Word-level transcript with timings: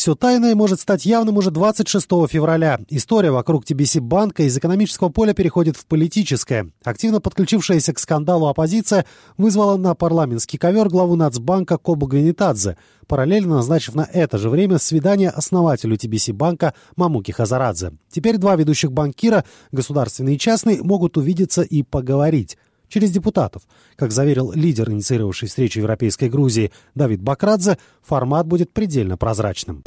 Все 0.00 0.14
тайное 0.14 0.54
может 0.54 0.80
стать 0.80 1.04
явным 1.04 1.36
уже 1.36 1.50
26 1.50 2.06
февраля. 2.26 2.80
История 2.88 3.32
вокруг 3.32 3.66
TBC 3.66 4.00
банка 4.00 4.44
из 4.44 4.56
экономического 4.56 5.10
поля 5.10 5.34
переходит 5.34 5.76
в 5.76 5.84
политическое. 5.84 6.70
Активно 6.82 7.20
подключившаяся 7.20 7.92
к 7.92 7.98
скандалу 7.98 8.46
оппозиция 8.46 9.04
вызвала 9.36 9.76
на 9.76 9.94
парламентский 9.94 10.56
ковер 10.56 10.88
главу 10.88 11.16
Нацбанка 11.16 11.76
Кобу 11.76 12.06
Гвинитадзе, 12.06 12.78
параллельно 13.08 13.56
назначив 13.56 13.94
на 13.94 14.08
это 14.10 14.38
же 14.38 14.48
время 14.48 14.78
свидание 14.78 15.28
основателю 15.28 15.96
TBC 15.96 16.32
банка 16.32 16.72
Мамуки 16.96 17.32
Хазарадзе. 17.32 17.92
Теперь 18.10 18.38
два 18.38 18.56
ведущих 18.56 18.92
банкира, 18.92 19.44
государственный 19.70 20.36
и 20.36 20.38
частный, 20.38 20.80
могут 20.80 21.18
увидеться 21.18 21.60
и 21.60 21.82
поговорить 21.82 22.56
через 22.90 23.10
депутатов. 23.10 23.62
Как 23.96 24.12
заверил 24.12 24.52
лидер, 24.52 24.90
инициировавший 24.90 25.48
встречу 25.48 25.80
Европейской 25.80 26.28
Грузии 26.28 26.72
Давид 26.94 27.22
Бакрадзе, 27.22 27.78
формат 28.02 28.46
будет 28.46 28.72
предельно 28.72 29.16
прозрачным. 29.16 29.82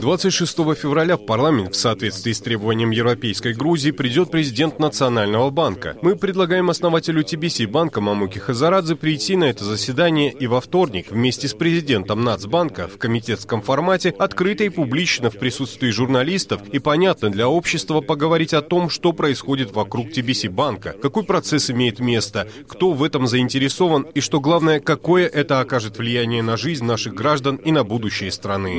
26 0.00 0.56
февраля 0.74 1.16
в 1.16 1.24
парламент 1.24 1.74
в 1.74 1.76
соответствии 1.76 2.32
с 2.32 2.40
требованием 2.40 2.90
Европейской 2.90 3.54
Грузии 3.54 3.92
придет 3.92 4.30
президент 4.30 4.78
Национального 4.78 5.50
банка. 5.50 5.96
Мы 6.02 6.16
предлагаем 6.16 6.70
основателю 6.70 7.22
ТБС 7.22 7.60
банка 7.66 8.00
Мамуки 8.00 8.38
Хазарадзе 8.38 8.96
прийти 8.96 9.36
на 9.36 9.44
это 9.44 9.64
заседание 9.64 10.32
и 10.32 10.46
во 10.46 10.60
вторник 10.60 11.10
вместе 11.10 11.48
с 11.48 11.54
президентом 11.54 12.24
Нацбанка 12.24 12.88
в 12.88 12.98
комитетском 12.98 13.62
формате 13.62 14.14
открыто 14.18 14.64
и 14.64 14.68
публично 14.68 15.30
в 15.30 15.38
присутствии 15.38 15.90
журналистов 15.90 16.62
и 16.72 16.78
понятно 16.78 17.30
для 17.30 17.48
общества 17.48 18.00
поговорить 18.00 18.52
о 18.54 18.62
том, 18.62 18.90
что 18.90 19.12
происходит 19.12 19.67
происходит 19.68 19.74
вокруг 19.74 20.08
TBC 20.08 20.50
банка, 20.50 20.94
какой 21.00 21.24
процесс 21.24 21.70
имеет 21.70 22.00
место, 22.00 22.48
кто 22.66 22.92
в 22.92 23.02
этом 23.02 23.26
заинтересован? 23.26 24.06
И, 24.14 24.20
что 24.20 24.40
главное, 24.40 24.80
какое 24.80 25.26
это 25.26 25.60
окажет 25.60 25.98
влияние 25.98 26.42
на 26.42 26.56
жизнь 26.56 26.84
наших 26.84 27.14
граждан 27.14 27.56
и 27.56 27.72
на 27.72 27.84
будущее 27.84 28.30
страны. 28.30 28.78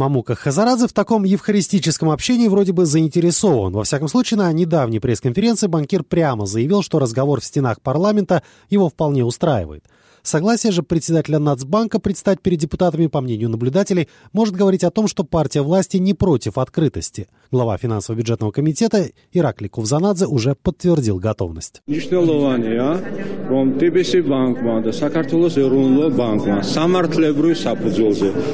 Мамука 0.00 0.34
Хазарадзе 0.34 0.88
в 0.88 0.94
таком 0.94 1.24
евхаристическом 1.24 2.08
общении 2.08 2.48
вроде 2.48 2.72
бы 2.72 2.86
заинтересован. 2.86 3.74
Во 3.74 3.84
всяком 3.84 4.08
случае, 4.08 4.38
на 4.38 4.50
недавней 4.50 4.98
пресс-конференции 4.98 5.66
банкир 5.66 6.04
прямо 6.04 6.46
заявил, 6.46 6.82
что 6.82 6.98
разговор 6.98 7.42
в 7.42 7.44
стенах 7.44 7.82
парламента 7.82 8.42
его 8.70 8.88
вполне 8.88 9.26
устраивает. 9.26 9.84
Согласие 10.22 10.70
же 10.72 10.82
председателя 10.82 11.38
Нацбанка 11.38 11.98
предстать 11.98 12.40
перед 12.40 12.58
депутатами, 12.58 13.06
по 13.06 13.20
мнению 13.20 13.48
наблюдателей, 13.48 14.08
может 14.32 14.54
говорить 14.54 14.84
о 14.84 14.90
том, 14.90 15.08
что 15.08 15.24
партия 15.24 15.62
власти 15.62 15.96
не 15.96 16.14
против 16.14 16.58
открытости. 16.58 17.28
Глава 17.50 17.76
финансово-бюджетного 17.78 18.50
комитета 18.50 19.08
Иракли 19.32 19.68
Кувзанадзе 19.68 20.26
уже 20.26 20.54
подтвердил 20.54 21.18
готовность. 21.18 21.82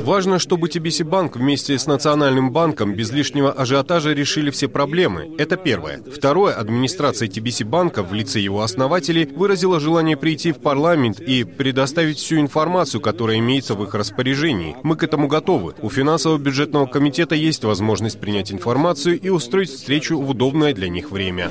Важно, 0.04 0.38
чтобы 0.38 0.68
TBC 0.68 1.04
банк 1.04 1.35
вместе 1.36 1.78
с 1.78 1.86
Национальным 1.86 2.50
банком 2.50 2.94
без 2.94 3.12
лишнего 3.12 3.52
ажиотажа 3.52 4.12
решили 4.12 4.50
все 4.50 4.68
проблемы. 4.68 5.34
Это 5.38 5.56
первое. 5.56 6.00
Второе. 6.02 6.54
Администрация 6.54 7.28
TBC 7.28 7.64
банка 7.64 8.02
в 8.02 8.12
лице 8.12 8.40
его 8.40 8.62
основателей 8.62 9.26
выразила 9.26 9.78
желание 9.78 10.16
прийти 10.16 10.52
в 10.52 10.58
парламент 10.58 11.20
и 11.20 11.44
предоставить 11.44 12.18
всю 12.18 12.40
информацию, 12.40 13.00
которая 13.00 13.38
имеется 13.38 13.74
в 13.74 13.82
их 13.84 13.94
распоряжении. 13.94 14.76
Мы 14.82 14.96
к 14.96 15.02
этому 15.04 15.28
готовы. 15.28 15.74
У 15.80 15.90
финансово-бюджетного 15.90 16.86
комитета 16.86 17.34
есть 17.34 17.64
возможность 17.64 18.18
принять 18.18 18.52
информацию 18.52 19.20
и 19.20 19.28
устроить 19.28 19.70
встречу 19.70 20.18
в 20.18 20.30
удобное 20.30 20.74
для 20.74 20.88
них 20.88 21.10
время. 21.10 21.48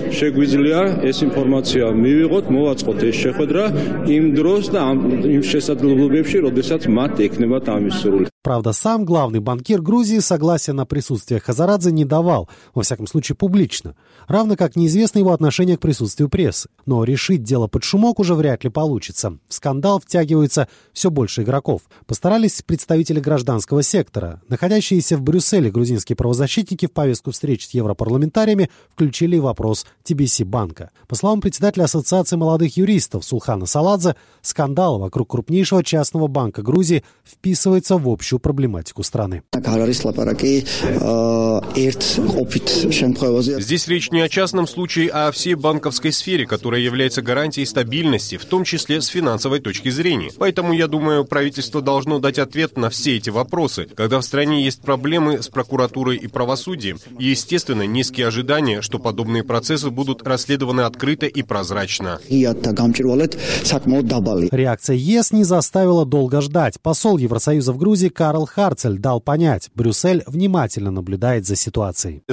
Правда, 8.45 8.73
сам 8.73 9.05
главный 9.05 9.39
банкир 9.39 9.81
Грузии 9.81 10.19
согласия 10.19 10.71
на 10.71 10.85
присутствие 10.85 11.39
Хазарадзе 11.39 11.91
не 11.91 12.05
давал, 12.05 12.47
во 12.75 12.83
всяком 12.83 13.07
случае 13.07 13.35
публично, 13.35 13.95
равно 14.27 14.55
как 14.55 14.75
неизвестно 14.75 15.17
его 15.17 15.31
отношение 15.31 15.77
к 15.77 15.79
присутствию 15.79 16.29
прессы. 16.29 16.69
Но 16.85 17.03
решить 17.03 17.41
дело 17.41 17.65
под 17.65 17.83
шумок 17.83 18.19
уже 18.19 18.35
вряд 18.35 18.63
ли 18.63 18.69
получится. 18.69 19.39
В 19.47 19.53
скандал 19.55 19.99
втягиваются 19.99 20.67
все 20.93 21.09
больше 21.09 21.41
игроков. 21.41 21.81
Постарались 22.05 22.61
представители 22.61 23.19
гражданского 23.19 23.81
сектора. 23.81 24.43
Находящиеся 24.47 25.17
в 25.17 25.23
Брюсселе 25.23 25.71
грузинские 25.71 26.15
правозащитники 26.15 26.85
в 26.85 26.91
повестку 26.91 27.31
встреч 27.31 27.65
с 27.65 27.71
европарламентариями 27.71 28.69
включили 28.93 29.39
вопрос 29.39 29.87
TBC 30.07 30.45
банка. 30.45 30.91
По 31.07 31.15
словам 31.15 31.41
председателя 31.41 31.85
Ассоциации 31.85 32.35
молодых 32.35 32.77
юристов 32.77 33.25
Сулхана 33.25 33.65
Саладзе, 33.65 34.15
скандал 34.43 34.99
вокруг 34.99 35.31
крупнейшего 35.31 35.83
частного 35.83 36.27
банка 36.27 36.61
Грузии 36.61 37.03
вписывается 37.23 37.97
в 37.97 38.07
общую 38.07 38.34
проблематику 38.39 39.03
страны. 39.03 39.41
Здесь 43.59 43.87
речь 43.87 44.11
не 44.11 44.21
о 44.21 44.29
частном 44.29 44.67
случае, 44.67 45.09
а 45.13 45.27
о 45.27 45.31
всей 45.31 45.55
банковской 45.55 46.11
сфере, 46.11 46.45
которая 46.45 46.81
является 46.81 47.21
гарантией 47.21 47.65
стабильности, 47.65 48.37
в 48.37 48.45
том 48.45 48.63
числе 48.63 49.01
с 49.01 49.07
финансовой 49.07 49.59
точки 49.59 49.89
зрения. 49.89 50.31
Поэтому, 50.37 50.73
я 50.73 50.87
думаю, 50.87 51.25
правительство 51.25 51.81
должно 51.81 52.19
дать 52.19 52.39
ответ 52.39 52.77
на 52.77 52.89
все 52.89 53.17
эти 53.17 53.29
вопросы. 53.29 53.87
Когда 53.95 54.19
в 54.19 54.23
стране 54.23 54.63
есть 54.63 54.81
проблемы 54.81 55.41
с 55.41 55.47
прокуратурой 55.47 56.17
и 56.17 56.27
правосудием, 56.27 56.99
и, 57.19 57.25
естественно, 57.25 57.83
низкие 57.83 58.27
ожидания, 58.27 58.81
что 58.81 58.99
подобные 58.99 59.43
процессы 59.43 59.89
будут 59.89 60.25
расследованы 60.25 60.81
открыто 60.81 61.25
и 61.25 61.41
прозрачно. 61.41 62.19
Реакция 64.51 64.95
ЕС 64.95 65.31
не 65.31 65.43
заставила 65.43 66.05
долго 66.05 66.41
ждать. 66.41 66.79
Посол 66.81 67.17
Евросоюза 67.17 67.73
в 67.73 67.77
Грузии 67.77 68.09
Карл 68.25 68.47
Харцель 68.47 68.97
дал 68.97 69.21
понять, 69.21 69.69
Брюссель 69.75 70.23
внимательно 70.25 70.89
наблюдает 70.89 71.45
за 71.45 71.55
ситуацией. 71.55 72.23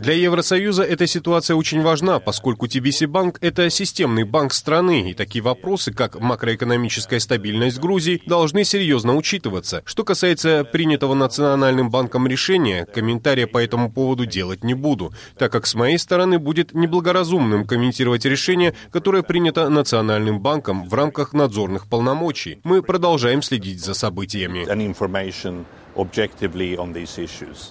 Для 0.00 0.12
Евросоюза 0.12 0.82
эта 0.82 1.06
ситуация 1.06 1.56
очень 1.56 1.80
важна, 1.80 2.20
поскольку 2.20 2.66
TBC 2.66 3.06
банк– 3.06 3.38
это 3.40 3.70
системный 3.70 4.24
банк 4.24 4.52
страны, 4.52 5.10
и 5.10 5.14
такие 5.14 5.42
вопросы, 5.42 5.94
как 5.94 6.20
макроэкономическая 6.20 7.18
стабильность 7.20 7.80
Грузии, 7.80 8.20
должны 8.26 8.64
серьезно 8.64 9.16
учитываться. 9.16 9.80
Что 9.86 10.04
касается 10.04 10.64
принятого 10.70 11.14
Национальным 11.14 11.88
банком 11.88 12.26
решения, 12.26 12.84
комментария 12.84 13.46
по 13.46 13.56
этому 13.56 13.90
поводу 13.90 14.26
делать 14.26 14.62
не 14.62 14.74
буду, 14.74 15.14
так 15.38 15.50
как 15.50 15.66
с 15.66 15.74
моей 15.74 15.96
стороны 15.96 16.38
будет 16.38 16.74
неблагоразумным 16.74 17.66
комментировать 17.66 18.26
решение, 18.26 18.74
которое 18.92 19.22
принято 19.22 19.70
Национальным 19.70 20.40
банком 20.40 20.86
в 20.86 20.92
рамках 20.92 21.32
надзорных 21.32 21.88
полномочий. 21.88 22.60
Мы 22.62 22.82
продолжаем 22.82 23.40
следить 23.40 23.53
за 23.80 23.94
событиями. 23.94 24.64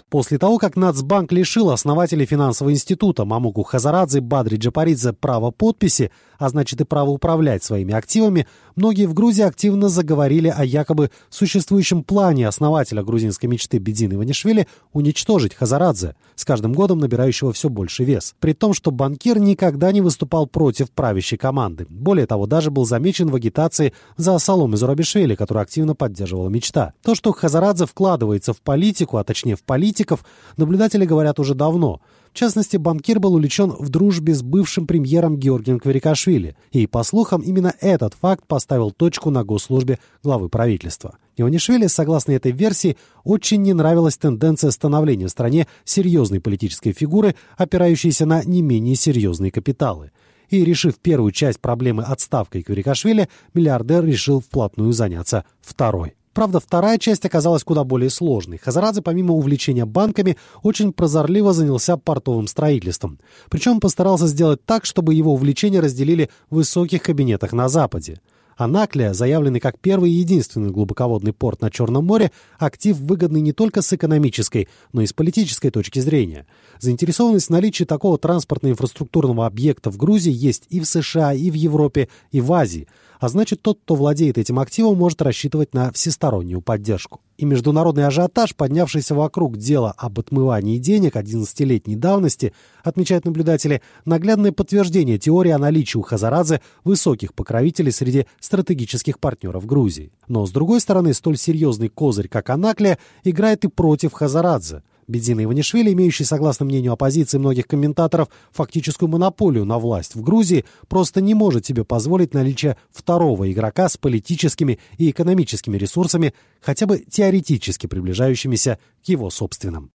После 0.10 0.38
того, 0.38 0.58
как 0.58 0.76
Нацбанк 0.76 1.32
лишил 1.32 1.70
основателей 1.72 2.26
финансового 2.26 2.72
института 2.72 3.26
Мамуку 3.26 3.64
Хазарадзе 3.64 4.22
Бадри 4.22 4.58
Джапаридзе 4.58 5.14
права 5.14 5.52
подписи, 5.52 6.12
а 6.38 6.50
значит 6.50 6.82
и 6.82 6.84
право 6.84 7.10
управлять 7.10 7.64
своими 7.64 7.94
активами, 7.94 8.48
многие 8.76 9.06
в 9.08 9.14
Грузии 9.14 9.44
активно 9.44 9.90
заговорили 9.90 10.48
о 10.48 10.64
якобы 10.64 11.12
существующем 11.30 12.04
плане 12.04 12.48
основателя 12.48 13.04
грузинской 13.04 13.50
мечты 13.50 13.78
Бедина 13.78 14.14
Иванишвили 14.14 14.68
уничтожить 14.94 15.54
Хазарадзе, 15.54 16.16
с 16.36 16.46
каждым 16.46 16.74
годом 16.74 17.00
набирающего 17.00 17.54
все 17.54 17.70
больше 17.70 18.04
вес. 18.04 18.36
При 18.40 18.54
том, 18.54 18.74
что 18.74 18.92
банкир 18.92 19.40
никогда 19.40 19.92
не 19.92 20.02
выступал 20.02 20.48
против 20.48 20.92
правящей 20.92 21.38
команды. 21.38 21.86
Более 21.90 22.26
того, 22.26 22.46
даже 22.46 22.72
был 22.72 22.86
замечен 22.86 23.30
в 23.30 23.36
агитации 23.36 23.94
за 24.18 24.38
Салом 24.38 24.76
Зурабишвили, 24.76 25.36
который 25.36 25.64
активно 25.64 25.96
поддерживала 25.96 26.50
мечта. 26.50 26.94
То, 27.04 27.16
что 27.16 27.32
Хазарадзе 27.32 27.86
вклад 27.86 28.13
вкладывается 28.14 28.54
в 28.54 28.62
политику, 28.62 29.18
а 29.18 29.24
точнее 29.24 29.56
в 29.56 29.64
политиков, 29.64 30.24
наблюдатели 30.56 31.04
говорят 31.04 31.40
уже 31.40 31.56
давно. 31.56 32.00
В 32.32 32.38
частности, 32.38 32.78
банкир 32.78 33.20
был 33.20 33.34
увлечен 33.34 33.72
в 33.72 33.90
дружбе 33.90 34.36
с 34.36 34.44
бывшим 34.44 34.86
премьером 34.86 35.38
Георгием 35.38 35.80
Кварикашвили. 35.80 36.56
И, 36.72 36.86
по 36.86 37.02
слухам, 37.02 37.42
именно 37.42 37.74
этот 37.82 38.14
факт 38.14 38.46
поставил 38.46 38.92
точку 38.92 39.32
на 39.32 39.44
госслужбе 39.44 39.98
главы 40.24 40.50
правительства. 40.50 41.18
Иванишвили, 41.38 41.88
согласно 41.88 42.34
этой 42.34 42.52
версии, 42.52 42.98
очень 43.24 43.64
не 43.64 43.74
нравилась 43.74 44.18
тенденция 44.18 44.70
становления 44.70 45.26
в 45.26 45.32
стране 45.32 45.68
серьезной 45.84 46.40
политической 46.40 46.92
фигуры, 46.92 47.34
опирающейся 47.58 48.28
на 48.28 48.44
не 48.44 48.62
менее 48.62 48.96
серьезные 48.96 49.52
капиталы. 49.52 50.12
И, 50.50 50.64
решив 50.64 51.00
первую 51.00 51.32
часть 51.32 51.60
проблемы 51.60 52.04
отставкой 52.04 52.62
Кварикашвили, 52.62 53.28
миллиардер 53.56 54.06
решил 54.06 54.40
вплотную 54.40 54.94
заняться 54.94 55.46
второй. 55.62 56.14
Правда, 56.34 56.60
вторая 56.60 56.98
часть 56.98 57.26
оказалась 57.26 57.64
куда 57.64 57.84
более 57.84 58.10
сложной. 58.10 58.58
Хазарадзе, 58.58 59.02
помимо 59.02 59.34
увлечения 59.34 59.86
банками, 59.86 60.38
очень 60.64 60.92
прозорливо 60.92 61.54
занялся 61.54 61.96
портовым 61.96 62.48
строительством. 62.48 63.20
Причем 63.50 63.80
постарался 63.80 64.28
сделать 64.28 64.66
так, 64.66 64.86
чтобы 64.86 65.14
его 65.14 65.34
увлечение 65.34 65.80
разделили 65.80 66.30
в 66.50 66.56
высоких 66.56 67.04
кабинетах 67.04 67.54
на 67.54 67.70
Западе. 67.70 68.20
Анаклия, 68.58 69.14
заявленный 69.14 69.60
как 69.60 69.80
первый 69.80 70.12
и 70.12 70.16
единственный 70.16 70.72
глубоководный 70.72 71.34
порт 71.34 71.62
на 71.62 71.72
Черном 71.72 72.06
море, 72.06 72.32
актив 72.58 72.98
выгодный 72.98 73.42
не 73.42 73.52
только 73.52 73.82
с 73.82 73.94
экономической, 73.94 74.68
но 74.92 75.02
и 75.02 75.08
с 75.08 75.14
политической 75.14 75.70
точки 75.70 76.00
зрения. 76.00 76.46
Заинтересованность 76.80 77.48
в 77.48 77.52
наличии 77.52 77.84
такого 77.84 78.18
транспортно-инфраструктурного 78.18 79.46
объекта 79.46 79.92
в 79.92 79.98
Грузии 79.98 80.34
есть 80.34 80.66
и 80.70 80.80
в 80.80 80.86
США, 80.86 81.34
и 81.34 81.50
в 81.50 81.56
Европе, 81.56 82.10
и 82.32 82.42
в 82.42 82.52
Азии– 82.54 82.88
а 83.24 83.30
значит, 83.30 83.62
тот, 83.62 83.80
кто 83.82 83.96
владеет 83.96 84.38
этим 84.38 84.60
активом, 84.60 84.98
может 84.98 85.22
рассчитывать 85.22 85.74
на 85.74 85.94
всестороннюю 85.94 86.60
поддержку. 86.60 87.22
И 87.38 87.46
международный 87.46 88.06
ажиотаж, 88.06 88.56
поднявшийся 88.56 89.16
вокруг 89.16 89.58
дела 89.58 89.94
об 89.98 90.20
отмывании 90.20 90.78
денег 90.78 91.16
11-летней 91.16 91.96
давности, 91.96 92.54
отмечают 92.84 93.26
наблюдатели, 93.26 93.82
наглядное 94.06 94.52
подтверждение 94.52 95.18
теории 95.18 95.52
о 95.52 95.58
наличии 95.58 95.98
у 95.98 96.04
Хазарадзе 96.04 96.62
высоких 96.84 97.34
покровителей 97.34 97.92
среди 97.92 98.28
стратегических 98.40 99.20
партнеров 99.20 99.66
Грузии. 99.66 100.12
Но, 100.28 100.46
с 100.46 100.52
другой 100.52 100.80
стороны, 100.80 101.14
столь 101.14 101.38
серьезный 101.38 101.90
козырь, 101.90 102.28
как 102.28 102.52
Анаклия, 102.52 103.00
играет 103.24 103.66
и 103.66 103.68
против 103.68 104.14
Хазарадзе. 104.14 104.84
Бедзина 105.08 105.44
Иванишвили, 105.44 105.94
имеющий, 105.94 106.24
согласно 106.24 106.66
мнению 106.66 106.94
оппозиции 106.94 107.38
многих 107.38 107.68
комментаторов, 107.68 108.30
фактическую 108.52 109.10
монополию 109.10 109.66
на 109.66 109.80
власть 109.80 110.16
в 110.16 110.22
Грузии, 110.22 110.66
просто 110.88 111.22
не 111.22 111.34
может 111.34 111.66
себе 111.66 111.84
позволить 111.84 112.34
наличие 112.34 112.78
второго 112.92 113.52
игрока 113.52 113.90
с 113.90 113.98
политическими 113.98 114.80
и 114.98 115.10
экономическими 115.10 115.78
ресурсами, 115.78 116.34
хотя 116.62 116.86
бы 116.86 117.00
теоретически 117.00 117.88
приближающимися 117.88 118.80
к 119.04 119.10
его 119.10 119.30
собственным. 119.30 119.92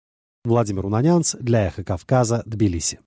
Владимир 0.44 0.86
Унанянц 0.86 1.36
для 1.40 1.68
«Эхо 1.68 1.84
Кавказа», 1.84 2.44
Тбилиси. 2.46 3.00